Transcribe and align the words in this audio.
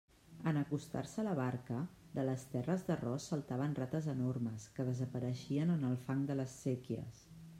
En 0.51 0.57
acostar-se 0.59 1.25
la 1.27 1.33
barca, 1.39 1.81
de 2.15 2.23
les 2.29 2.45
terres 2.53 2.85
d'arròs 2.87 3.29
saltaven 3.33 3.77
rates 3.81 4.09
enormes, 4.15 4.67
que 4.79 4.89
desapareixien 4.89 5.75
en 5.77 5.89
el 5.91 5.97
fang 6.07 6.27
de 6.33 6.41
les 6.41 6.57
séquies. 6.65 7.25